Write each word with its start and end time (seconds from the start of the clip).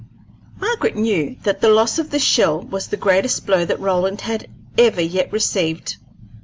Margaret 0.59 0.95
knew 0.95 1.35
that 1.43 1.61
the 1.61 1.69
loss 1.69 1.99
of 1.99 2.09
the 2.09 2.17
shell 2.17 2.59
was 2.59 2.87
the 2.87 2.97
greatest 2.97 3.45
blow 3.45 3.65
that 3.65 3.79
Roland 3.79 4.21
had 4.21 4.47
ever 4.75 4.99
yet 5.01 5.31
received. 5.31 5.97